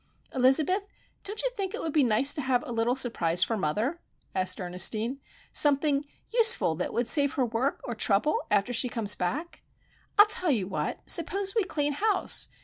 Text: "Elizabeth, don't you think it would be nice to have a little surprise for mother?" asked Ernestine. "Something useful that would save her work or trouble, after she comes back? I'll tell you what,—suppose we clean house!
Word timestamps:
"Elizabeth, 0.33 0.81
don't 1.23 1.43
you 1.43 1.51
think 1.55 1.75
it 1.75 1.79
would 1.83 1.93
be 1.93 2.03
nice 2.03 2.33
to 2.33 2.41
have 2.41 2.63
a 2.65 2.71
little 2.71 2.95
surprise 2.95 3.43
for 3.43 3.55
mother?" 3.55 3.99
asked 4.33 4.59
Ernestine. 4.59 5.19
"Something 5.53 6.03
useful 6.33 6.73
that 6.77 6.91
would 6.91 7.05
save 7.07 7.33
her 7.33 7.45
work 7.45 7.81
or 7.83 7.93
trouble, 7.93 8.39
after 8.49 8.73
she 8.73 8.89
comes 8.89 9.13
back? 9.13 9.61
I'll 10.17 10.25
tell 10.25 10.49
you 10.49 10.67
what,—suppose 10.67 11.53
we 11.53 11.65
clean 11.65 11.93
house! 11.93 12.47